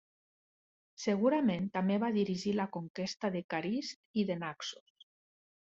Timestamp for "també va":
1.77-2.11